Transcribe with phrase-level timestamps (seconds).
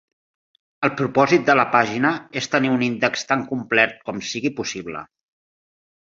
[0.87, 5.05] El propòsit de la pàgina és tenir un index tan complert com sigui possible.